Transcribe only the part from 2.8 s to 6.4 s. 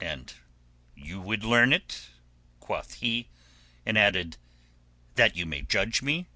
he, and added, "That you may judge me?"